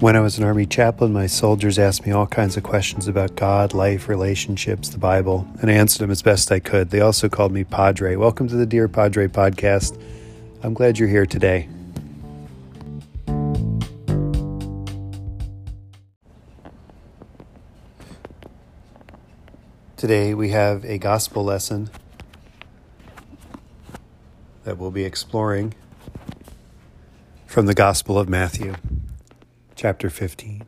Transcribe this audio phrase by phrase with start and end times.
[0.00, 3.34] When I was an Army chaplain, my soldiers asked me all kinds of questions about
[3.34, 6.90] God, life, relationships, the Bible, and I answered them as best I could.
[6.90, 8.14] They also called me Padre.
[8.14, 10.00] Welcome to the Dear Padre podcast.
[10.62, 11.68] I'm glad you're here today.
[19.96, 21.90] Today we have a gospel lesson
[24.62, 25.74] that we'll be exploring
[27.46, 28.76] from the Gospel of Matthew
[29.78, 30.64] chapter 15.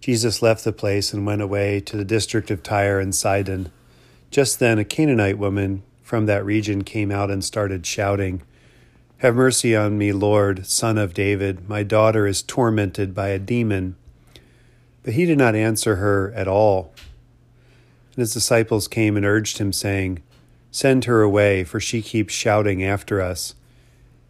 [0.00, 3.70] Jesus left the place and went away to the district of Tyre and Sidon.
[4.32, 8.42] Just then, a Canaanite woman from that region came out and started shouting,
[9.18, 11.68] Have mercy on me, Lord, son of David.
[11.68, 13.94] My daughter is tormented by a demon.
[15.04, 16.92] But he did not answer her at all.
[18.16, 20.20] And his disciples came and urged him, saying,
[20.72, 23.54] Send her away, for she keeps shouting after us.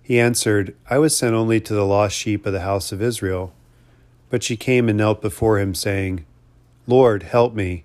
[0.05, 3.55] He answered, I was sent only to the lost sheep of the house of Israel.
[4.29, 6.27] But she came and knelt before him, saying,
[6.87, 7.85] Lord, help me.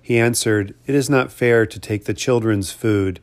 [0.00, 3.18] He answered, It is not fair to take the children's food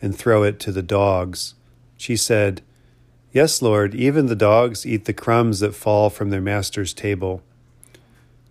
[0.00, 1.54] and throw it to the dogs.
[1.96, 2.62] She said,
[3.32, 7.42] Yes, Lord, even the dogs eat the crumbs that fall from their master's table.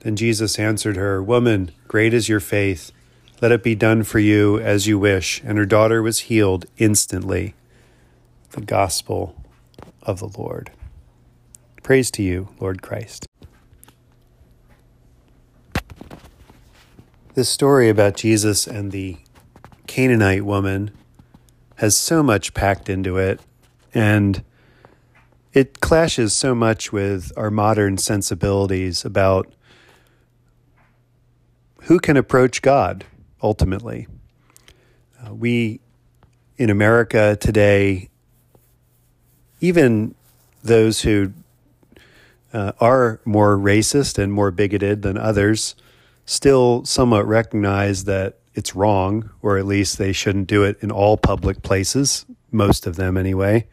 [0.01, 2.91] Then Jesus answered her, Woman, great is your faith.
[3.41, 5.41] Let it be done for you as you wish.
[5.45, 7.53] And her daughter was healed instantly
[8.55, 9.35] the gospel
[10.01, 10.71] of the Lord.
[11.83, 13.27] Praise to you, Lord Christ.
[17.33, 19.17] This story about Jesus and the
[19.87, 20.91] Canaanite woman
[21.75, 23.41] has so much packed into it,
[23.93, 24.41] and
[25.51, 29.53] it clashes so much with our modern sensibilities about
[31.83, 33.03] who can approach God
[33.43, 34.07] ultimately.
[35.21, 35.81] Uh, we
[36.57, 38.09] in America today
[39.59, 40.15] even
[40.63, 41.31] those who
[42.53, 45.75] uh, are more racist and more bigoted than others
[46.25, 51.17] still somewhat recognize that it's wrong, or at least they shouldn't do it in all
[51.17, 53.67] public places, most of them anyway.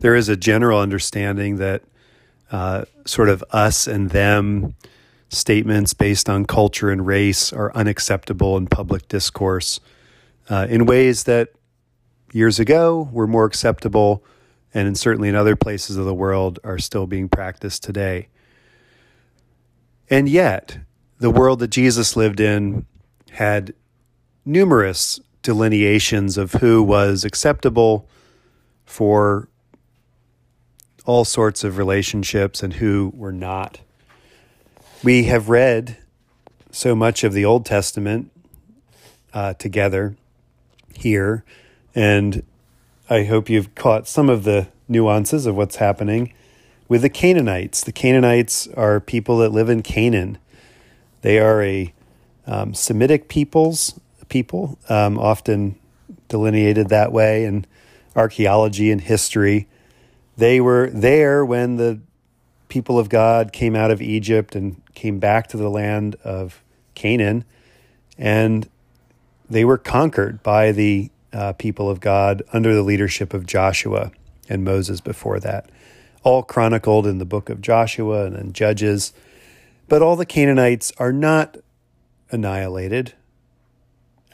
[0.00, 1.82] There is a general understanding that
[2.50, 4.74] uh, sort of us and them
[5.28, 9.80] statements based on culture and race are unacceptable in public discourse
[10.48, 11.50] uh, in ways that
[12.32, 14.24] years ago were more acceptable
[14.74, 18.28] and certainly in other places of the world are still being practiced today.
[20.08, 20.78] And yet,
[21.18, 22.86] the world that Jesus lived in
[23.32, 23.74] had
[24.44, 28.08] numerous delineations of who was acceptable
[28.84, 29.48] for
[31.04, 33.80] all sorts of relationships and who were not.
[35.02, 35.98] We have read
[36.70, 38.30] so much of the Old Testament
[39.32, 40.16] uh, together
[40.94, 41.44] here,
[41.94, 42.42] and
[43.08, 46.32] I hope you've caught some of the nuances of what's happening
[46.88, 47.84] with the Canaanites.
[47.84, 50.38] The Canaanites are people that live in Canaan.
[51.22, 51.94] They are a
[52.48, 55.78] um, Semitic peoples people, um, often
[56.26, 57.64] delineated that way in
[58.16, 59.68] archaeology and history.
[60.36, 62.00] They were there when the
[62.68, 66.60] people of God came out of Egypt and came back to the land of
[66.96, 67.44] Canaan,
[68.18, 68.68] and
[69.48, 74.10] they were conquered by the uh, people of God under the leadership of Joshua
[74.48, 75.68] and Moses before that.
[76.22, 79.12] All chronicled in the book of Joshua and then Judges.
[79.86, 81.58] But all the Canaanites are not
[82.30, 83.12] annihilated,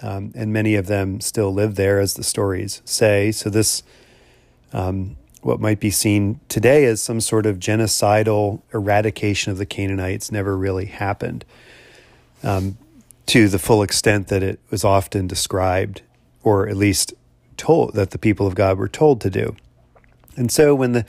[0.00, 3.32] um, and many of them still live there, as the stories say.
[3.32, 3.82] So, this,
[4.72, 10.32] um, what might be seen today as some sort of genocidal eradication of the Canaanites,
[10.32, 11.44] never really happened
[12.42, 12.78] um,
[13.26, 16.00] to the full extent that it was often described
[16.42, 17.14] or at least
[17.56, 19.56] told that the people of God were told to do.
[20.36, 21.04] And so when the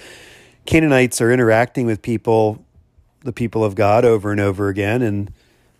[0.66, 2.64] Canaanites are interacting with people,
[3.22, 5.30] the people of God, over and over again in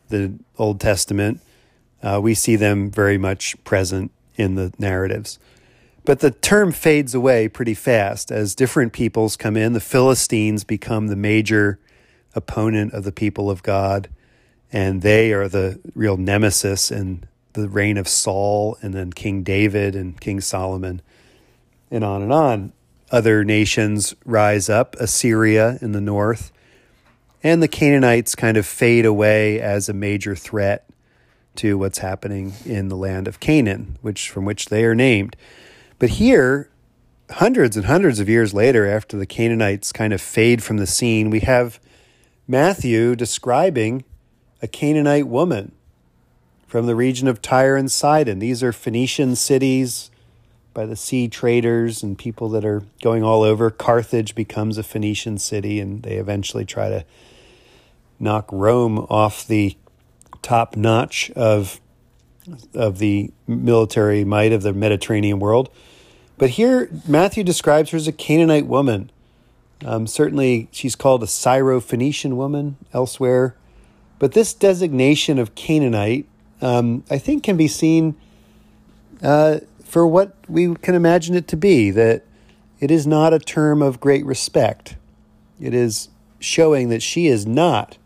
[0.10, 1.42] the Old Testament,
[2.02, 5.40] uh, we see them very much present in the narratives.
[6.06, 9.72] But the term fades away pretty fast as different peoples come in.
[9.72, 11.80] The Philistines become the major
[12.36, 14.10] opponent of the people of God,
[14.72, 17.24] and they are the real nemesis in
[17.54, 21.02] the reign of Saul and then King David and King Solomon
[21.90, 22.74] and on and on.
[23.12, 26.52] Other nations rise up, Assyria in the north,
[27.44, 30.90] and the Canaanites kind of fade away as a major threat
[31.56, 35.36] to what's happening in the land of Canaan, which from which they are named.
[36.00, 36.70] But here,
[37.30, 41.30] hundreds and hundreds of years later, after the Canaanites kind of fade from the scene,
[41.30, 41.80] we have
[42.48, 44.04] Matthew describing
[44.62, 45.74] a Canaanite woman
[46.74, 48.40] from the region of Tyre and Sidon.
[48.40, 50.10] These are Phoenician cities,
[50.74, 53.70] by the sea traders and people that are going all over.
[53.70, 57.06] Carthage becomes a Phoenician city, and they eventually try to
[58.20, 59.78] knock Rome off the
[60.42, 61.80] top notch of
[62.74, 65.70] of the military might of the Mediterranean world.
[66.40, 69.12] But here, Matthew describes her as a Canaanite woman.
[69.86, 73.56] Um, certainly, she's called a Syro-Phoenician woman elsewhere.
[74.18, 76.26] But this designation of Canaanite,
[76.64, 78.16] um, I think, can be seen
[79.22, 82.24] uh, for what we can imagine it to be that
[82.80, 84.96] it is not a term of great respect.
[85.60, 87.98] It is showing that she is not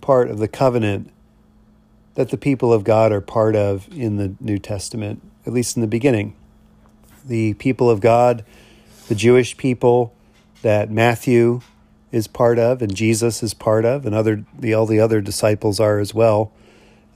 [0.00, 1.10] part of the covenant
[2.14, 5.82] that the people of God are part of in the New Testament, at least in
[5.82, 6.34] the beginning.
[7.24, 8.44] The people of God,
[9.08, 10.14] the Jewish people
[10.62, 11.60] that Matthew
[12.10, 15.78] is part of and Jesus is part of, and other the all the other disciples
[15.78, 16.50] are as well,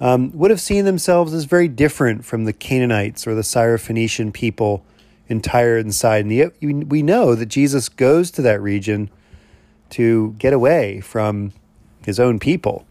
[0.00, 4.84] um, would have seen themselves as very different from the Canaanites or the Syrophoenician people
[5.28, 6.30] in Tyre and Sidon.
[6.30, 9.10] Yet we know that Jesus goes to that region
[9.90, 11.52] to get away from
[12.04, 12.84] his own people,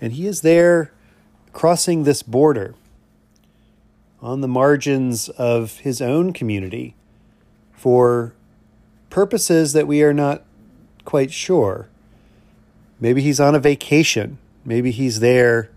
[0.00, 0.92] and he is there
[1.52, 2.74] crossing this border
[4.22, 6.94] on the margins of his own community
[7.72, 8.34] for
[9.08, 10.44] purposes that we are not
[11.04, 11.88] quite sure.
[13.00, 15.70] Maybe he's on a vacation, maybe he's there.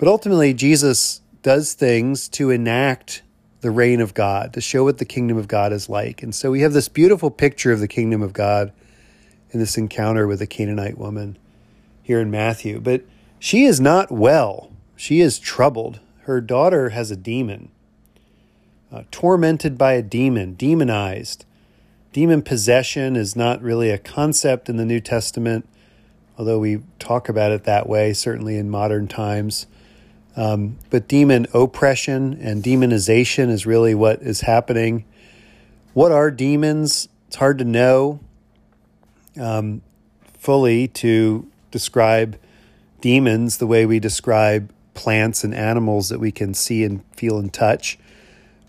[0.00, 3.20] But ultimately, Jesus does things to enact
[3.60, 6.22] the reign of God, to show what the kingdom of God is like.
[6.22, 8.72] And so we have this beautiful picture of the kingdom of God
[9.50, 11.36] in this encounter with the Canaanite woman
[12.02, 12.80] here in Matthew.
[12.80, 13.02] But
[13.38, 14.72] she is not well.
[14.96, 16.00] She is troubled.
[16.22, 17.70] Her daughter has a demon,
[18.90, 21.44] uh, tormented by a demon, demonized.
[22.14, 25.68] Demon possession is not really a concept in the New Testament,
[26.38, 29.66] although we talk about it that way, certainly in modern times.
[30.40, 35.04] Um, but demon oppression and demonization is really what is happening.
[35.92, 37.10] What are demons?
[37.26, 38.20] It's hard to know
[39.38, 39.82] um,
[40.38, 42.38] fully to describe
[43.02, 47.52] demons the way we describe plants and animals that we can see and feel and
[47.52, 47.98] touch.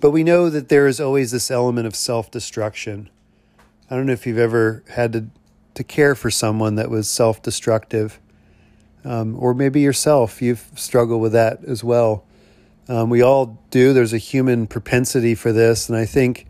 [0.01, 3.09] But we know that there is always this element of self destruction.
[3.89, 5.27] I don't know if you've ever had to,
[5.75, 8.19] to care for someone that was self destructive,
[9.03, 12.23] um, or maybe yourself, you've struggled with that as well.
[12.87, 13.93] Um, we all do.
[13.93, 15.89] There's a human propensity for this.
[15.89, 16.45] And I think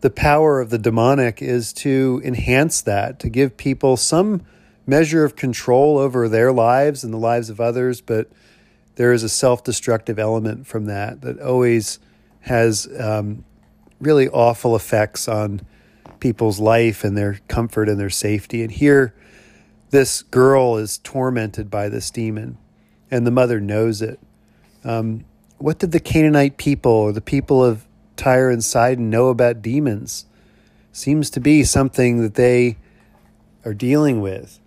[0.00, 4.42] the power of the demonic is to enhance that, to give people some
[4.86, 8.28] measure of control over their lives and the lives of others, but
[8.96, 11.98] there is a self destructive element from that that always
[12.40, 13.44] has um,
[14.00, 15.62] really awful effects on
[16.20, 18.62] people's life and their comfort and their safety.
[18.62, 19.14] And here,
[19.94, 22.58] this girl is tormented by this demon,
[23.12, 24.18] and the mother knows it.
[24.82, 25.24] Um,
[25.58, 27.86] what did the Canaanite people or the people of
[28.16, 30.26] Tyre and Sidon know about demons?
[30.90, 32.76] Seems to be something that they
[33.64, 34.58] are dealing with.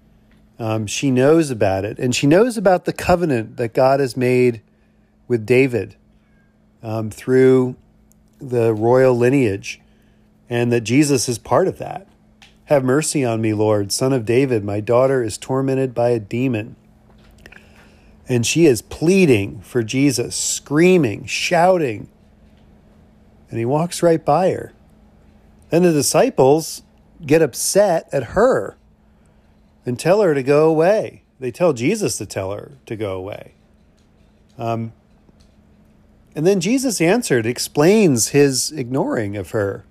[0.60, 4.62] Um, she knows about it, and she knows about the covenant that God has made
[5.28, 5.98] with David
[6.82, 7.76] um, through
[8.40, 9.82] the royal lineage,
[10.50, 12.08] and that Jesus is part of that.
[12.68, 14.64] Have mercy on me, Lord, son of David.
[14.64, 16.76] My daughter is tormented by a demon.
[18.28, 22.10] And she is pleading for Jesus, screaming, shouting.
[23.50, 24.74] And he walks right by her.
[25.70, 26.84] Then the disciples
[27.26, 28.78] get upset at her
[29.86, 31.24] and tell her to go away.
[31.40, 33.54] They tell Jesus to tell her to go away.
[34.58, 34.92] Um,
[36.36, 39.86] and then Jesus answered, explains his ignoring of her.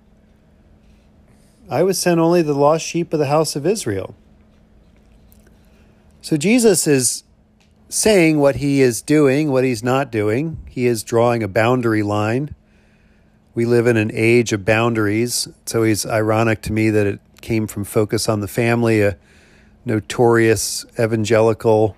[1.69, 4.15] I was sent only the lost sheep of the house of Israel.
[6.21, 7.23] So Jesus is
[7.89, 10.57] saying what he is doing, what he's not doing.
[10.69, 12.55] He is drawing a boundary line.
[13.53, 15.47] We live in an age of boundaries.
[15.65, 19.17] So it's ironic to me that it came from Focus on the Family, a
[19.85, 21.97] notorious evangelical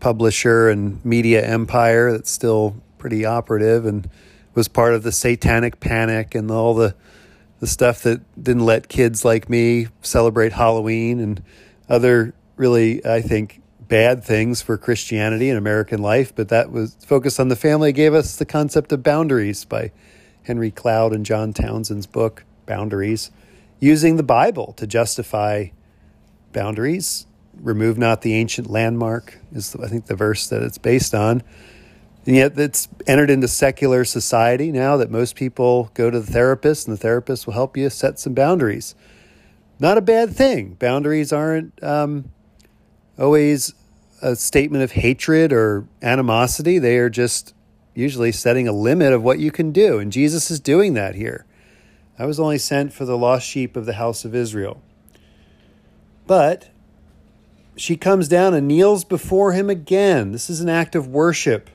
[0.00, 4.08] publisher and media empire that's still pretty operative and
[4.54, 6.94] was part of the satanic panic and all the
[7.60, 11.42] the stuff that didn't let kids like me celebrate Halloween and
[11.88, 17.40] other really I think bad things for Christianity and American life, but that was focused
[17.40, 19.90] on the family gave us the concept of boundaries by
[20.42, 23.30] Henry Cloud and John Townsend's book Boundaries,
[23.80, 25.68] using the Bible to justify
[26.52, 27.26] boundaries.
[27.60, 31.42] Remove not the ancient landmark, is I think the verse that it's based on.
[32.28, 36.86] And yet it's entered into secular society now that most people go to the therapist
[36.86, 38.94] and the therapist will help you set some boundaries.
[39.80, 40.74] Not a bad thing.
[40.74, 42.30] Boundaries aren't um,
[43.18, 43.72] always
[44.20, 46.78] a statement of hatred or animosity.
[46.78, 47.54] They are just
[47.94, 49.98] usually setting a limit of what you can do.
[49.98, 51.46] And Jesus is doing that here.
[52.18, 54.82] I was only sent for the lost sheep of the house of Israel.
[56.26, 56.68] But
[57.74, 60.32] she comes down and kneels before him again.
[60.32, 61.70] This is an act of worship.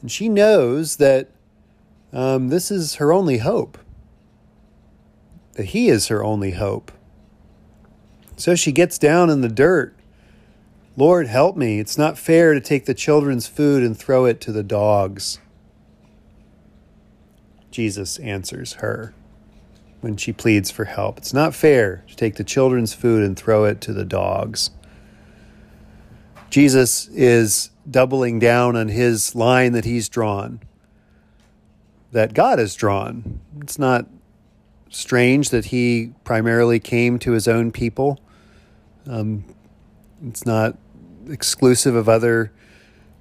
[0.00, 1.30] And she knows that
[2.12, 3.78] um, this is her only hope,
[5.54, 6.92] that he is her only hope.
[8.36, 9.94] So she gets down in the dirt.
[10.96, 11.78] Lord, help me.
[11.78, 15.40] It's not fair to take the children's food and throw it to the dogs.
[17.70, 19.12] Jesus answers her
[20.00, 21.18] when she pleads for help.
[21.18, 24.70] It's not fair to take the children's food and throw it to the dogs.
[26.50, 30.60] Jesus is doubling down on his line that he's drawn,
[32.12, 33.40] that God has drawn.
[33.60, 34.06] It's not
[34.90, 38.20] strange that he primarily came to his own people.
[39.06, 39.44] Um,
[40.26, 40.76] it's not
[41.28, 42.52] exclusive of other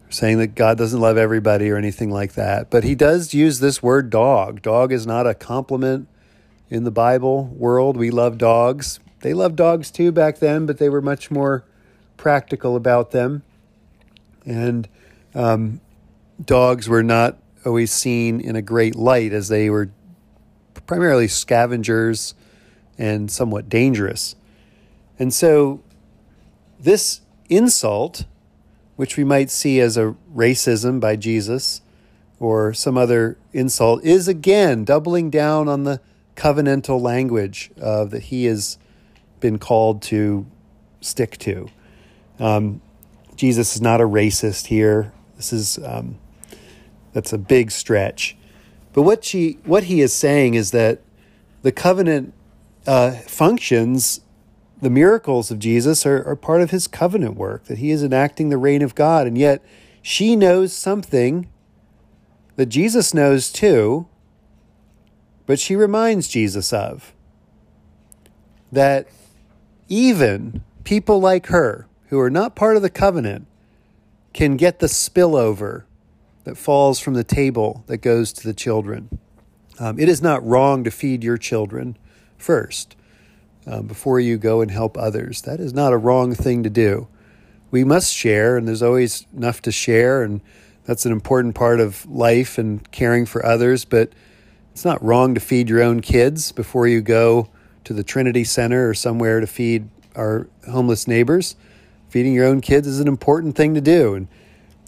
[0.09, 2.69] saying that God doesn't love everybody or anything like that.
[2.69, 4.61] But he does use this word dog.
[4.61, 6.07] Dog is not a compliment
[6.69, 7.97] in the Bible world.
[7.97, 8.99] We love dogs.
[9.21, 11.65] They loved dogs too back then, but they were much more
[12.17, 13.43] practical about them.
[14.45, 14.87] And
[15.33, 15.81] um,
[16.43, 19.89] dogs were not always seen in a great light as they were
[20.85, 22.35] primarily scavengers
[22.97, 24.35] and somewhat dangerous.
[25.17, 25.81] And so
[26.79, 28.25] this insult,
[28.95, 31.81] which we might see as a racism by Jesus
[32.39, 35.99] or some other insult, is again doubling down on the
[36.35, 38.77] covenantal language uh, that he has
[39.39, 40.45] been called to
[41.01, 41.69] stick to.
[42.39, 42.81] Um,
[43.35, 45.13] Jesus is not a racist here.
[45.35, 46.17] This is um,
[47.13, 48.37] that's a big stretch.
[48.93, 51.01] But what she what he is saying is that
[51.61, 52.33] the covenant
[52.87, 54.21] uh, functions,
[54.81, 57.65] the miracles of Jesus are, are part of his covenant work.
[57.65, 59.63] That he is enacting the reign of God, and yet
[60.01, 61.49] she knows something
[62.55, 64.07] that Jesus knows too
[65.45, 67.13] but she reminds Jesus of
[68.71, 69.07] that
[69.87, 73.47] even people like her, who are not part of the covenant,
[74.33, 75.83] can get the spillover
[76.43, 79.19] that falls from the table that goes to the children.
[79.79, 81.97] Um, it is not wrong to feed your children
[82.37, 82.95] first
[83.67, 85.41] um, before you go and help others.
[85.41, 87.07] That is not a wrong thing to do.
[87.71, 90.41] We must share, and there's always enough to share, and
[90.85, 93.85] that's an important part of life and caring for others.
[93.85, 94.13] But
[94.71, 97.49] it's not wrong to feed your own kids before you go
[97.85, 101.55] to the Trinity Center or somewhere to feed our homeless neighbors.
[102.15, 104.13] Feeding your own kids is an important thing to do.
[104.13, 104.29] And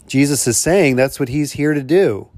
[0.06, 2.30] Jesus is saying that's what he's here to do.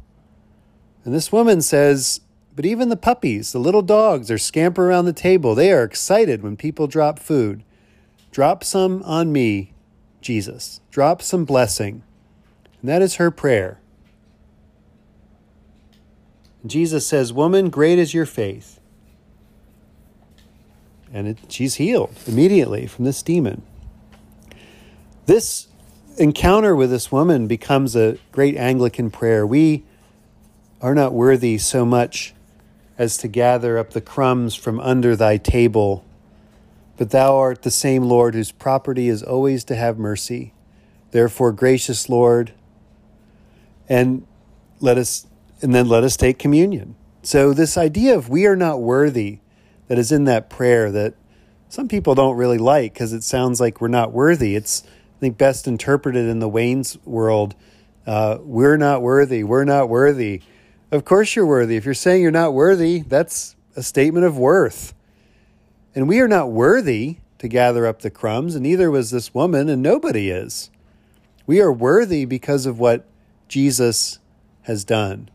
[1.05, 2.23] And this woman says,
[2.57, 5.55] But even the puppies, the little dogs, are scamper around the table.
[5.55, 7.63] They are excited when people drop food.
[8.33, 9.75] Drop some on me,
[10.21, 10.81] Jesus.
[10.91, 12.03] Drop some blessing.
[12.81, 13.79] And that is her prayer.
[16.67, 18.81] Jesus says, Woman, great is your faith.
[21.13, 23.63] And it, she's healed immediately from this demon.
[25.31, 25.69] This
[26.19, 29.47] encounter with this woman becomes a great Anglican prayer.
[29.47, 29.85] We
[30.81, 32.35] are not worthy so much
[32.99, 36.05] as to gather up the crumbs from under thy table,
[36.97, 40.53] but thou art the same Lord whose property is always to have mercy.
[41.13, 42.53] Therefore, gracious Lord,
[43.89, 44.27] and
[44.81, 45.29] let us
[45.63, 46.97] and then let us take communion.
[47.23, 49.39] So, this idea of we are not worthy
[49.87, 51.15] that is in that prayer that
[51.69, 54.57] some people don't really like because it sounds like we're not worthy.
[54.57, 54.83] It's,
[55.21, 57.55] I think, best interpreted in the Wayne's world.
[58.07, 59.45] Uh, we're not worthy.
[59.45, 60.41] We're not worthy.
[60.91, 61.77] Of course, you're worthy.
[61.77, 64.95] If you're saying you're not worthy, that's a statement of worth.
[65.95, 69.69] And we are not worthy to gather up the crumbs, and neither was this woman,
[69.69, 70.71] and nobody is.
[71.47, 73.07] We are worthy because of what
[73.47, 74.21] Jesus
[74.63, 75.29] has done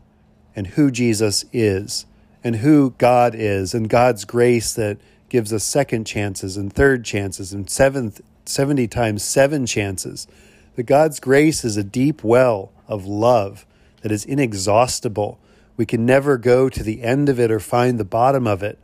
[0.56, 2.06] and who Jesus is
[2.42, 7.52] and who God is and God's grace that gives us second chances and third chances
[7.52, 10.26] and seventh 70 times 7 chances.
[10.74, 13.66] That God's grace is a deep well of love
[14.02, 15.38] that is inexhaustible.
[15.76, 18.78] We can never go to the end of it or find the bottom of it.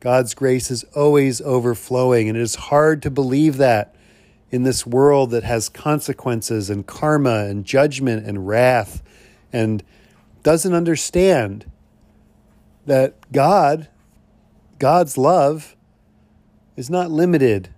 [0.00, 3.94] God's grace is always overflowing, and it is hard to believe that
[4.50, 9.02] in this world that has consequences and karma and judgment and wrath
[9.52, 9.82] and
[10.42, 11.70] doesn't understand
[12.86, 13.88] that God,
[14.78, 15.76] God's love,
[16.76, 17.71] is not limited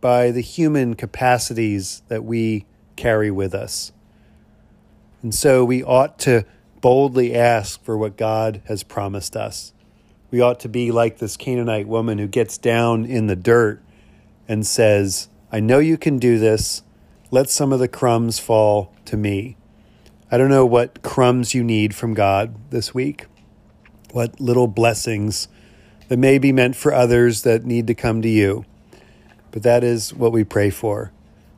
[0.00, 2.66] by the human capacities that we
[2.96, 3.92] carry with us.
[5.22, 6.44] And so we ought to
[6.80, 9.72] boldly ask for what God has promised us.
[10.30, 13.82] We ought to be like this Canaanite woman who gets down in the dirt
[14.48, 16.82] and says, I know you can do this.
[17.30, 19.56] Let some of the crumbs fall to me.
[20.30, 23.26] I don't know what crumbs you need from God this week,
[24.12, 25.48] what little blessings
[26.08, 28.64] that may be meant for others that need to come to you.
[29.50, 31.12] But that is what we pray for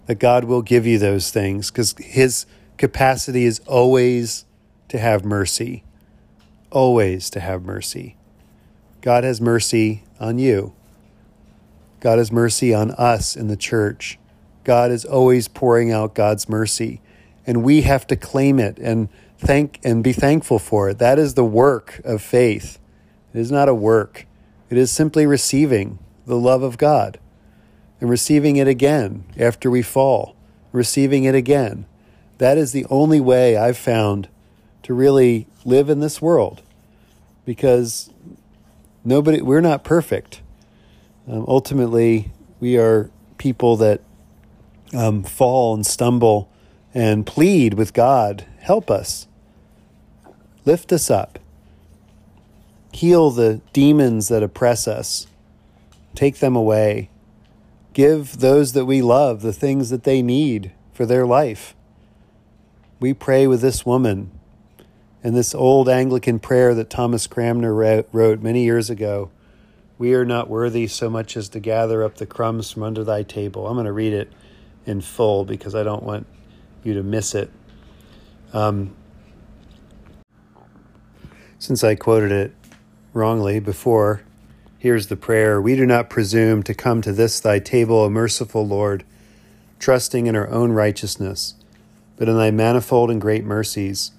[0.06, 2.46] that God will give you those things because His
[2.76, 4.44] capacity is always
[4.88, 5.84] to have mercy,
[6.70, 8.16] always to have mercy.
[9.00, 10.74] God has mercy on you.
[12.00, 14.18] God has mercy on us in the church.
[14.64, 17.00] God is always pouring out God's mercy,
[17.46, 19.08] and we have to claim it and
[19.38, 20.98] thank and be thankful for it.
[20.98, 22.78] That is the work of faith.
[23.32, 24.26] It is not a work.
[24.68, 27.18] It is simply receiving the love of God
[28.02, 30.34] and receiving it again after we fall,
[30.72, 31.86] receiving it again.
[32.38, 34.28] That is the only way I've found
[34.82, 36.62] to really live in this world
[37.44, 38.10] because
[39.04, 40.42] nobody, we're not perfect.
[41.28, 44.00] Um, ultimately, we are people that
[44.92, 46.50] um, fall and stumble
[46.92, 49.28] and plead with God, help us,
[50.64, 51.38] lift us up,
[52.92, 55.28] heal the demons that oppress us,
[56.16, 57.08] take them away,
[57.92, 61.74] give those that we love the things that they need for their life.
[63.00, 64.30] We pray with this woman
[65.22, 67.74] and this old Anglican prayer that Thomas Cranmer
[68.12, 69.30] wrote many years ago
[70.02, 73.22] we are not worthy so much as to gather up the crumbs from under thy
[73.22, 73.68] table.
[73.68, 74.32] I'm going to read it
[74.84, 76.26] in full because I don't want
[76.82, 77.52] you to miss it.
[78.52, 78.96] Um,
[81.60, 82.52] since I quoted it
[83.12, 84.24] wrongly before,
[84.82, 88.66] here's the prayer We do not presume to come to this thy table, O merciful
[88.66, 89.04] Lord,
[89.78, 91.54] trusting in our own righteousness,
[92.16, 94.10] but in thy manifold and great mercies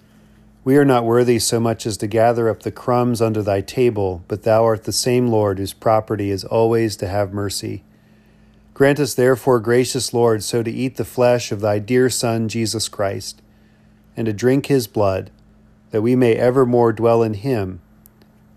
[0.64, 4.24] we are not worthy so much as to gather up the crumbs under thy table,
[4.30, 7.84] but thou art the same Lord whose property is always to have mercy.
[8.74, 12.88] Grant us, therefore, gracious Lord, so to eat the flesh of thy dear Son, Jesus
[12.88, 13.42] Christ,
[14.16, 15.32] and to drink his blood,
[15.92, 17.82] that we may evermore dwell in him,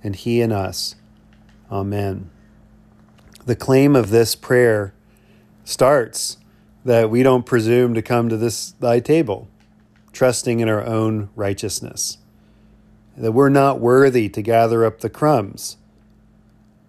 [0.05, 0.95] and he in us.
[1.71, 2.31] Amen.
[3.45, 4.93] The claim of this prayer
[5.65, 6.39] starts
[6.85, 9.49] that we don't presume to come to this thy table
[10.17, 12.17] trusting in our own righteousness,
[13.19, 15.77] that we're not worthy to gather up the crumbs.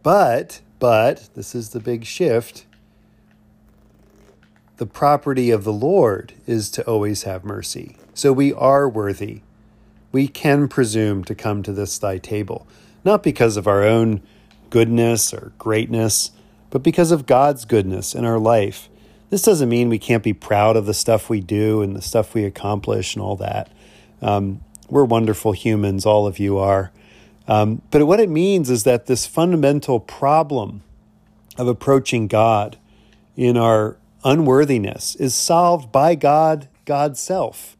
[0.01, 2.65] But, but, this is the big shift.
[4.77, 7.97] The property of the Lord is to always have mercy.
[8.13, 9.41] So we are worthy.
[10.13, 12.65] We can presume to come to this thy table,
[13.03, 14.21] not because of our own
[14.69, 16.31] goodness or greatness,
[16.69, 18.89] but because of God's goodness in our life
[19.29, 22.33] this doesn't mean we can't be proud of the stuff we do and the stuff
[22.33, 23.69] we accomplish and all that.
[24.21, 26.91] Um, we're wonderful humans, all of you are.
[27.47, 30.81] Um, but what it means is that this fundamental problem
[31.57, 32.77] of approaching God
[33.35, 37.75] in our unworthiness is solved by God, God's self.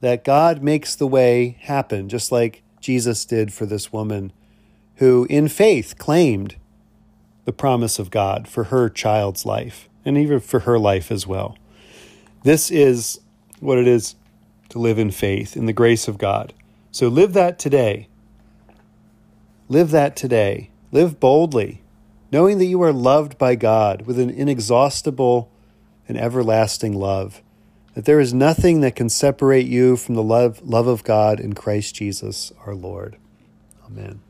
[0.00, 4.32] That God makes the way happen, just like Jesus did for this woman
[5.02, 6.54] who, in faith, claimed
[7.44, 11.58] the promise of God for her child's life and even for her life as well.
[12.44, 13.18] This is
[13.58, 14.14] what it is
[14.68, 16.54] to live in faith, in the grace of God.
[16.92, 18.06] So live that today.
[19.68, 20.70] Live that today.
[20.92, 21.82] Live boldly,
[22.30, 25.50] knowing that you are loved by God with an inexhaustible
[26.06, 27.42] and everlasting love,
[27.94, 31.54] that there is nothing that can separate you from the love, love of God in
[31.54, 33.16] Christ Jesus our Lord.
[33.84, 34.20] Amen.